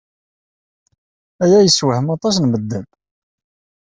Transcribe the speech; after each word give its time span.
Aya 1.43 1.59
yessewhem 1.61 2.07
aṭas 2.15 2.35
n 2.39 2.45
medden. 2.51 2.85